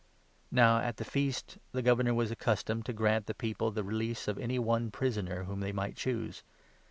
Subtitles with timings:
[0.49, 4.39] Now, at the Feast, the Governor was accustomed to grant the people the release of
[4.39, 6.41] any one prisoner whom they might choose.